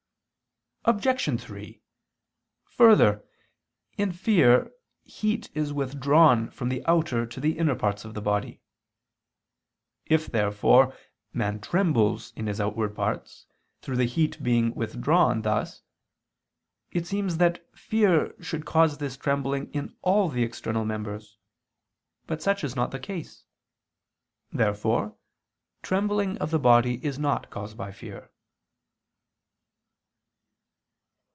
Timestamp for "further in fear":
2.65-4.71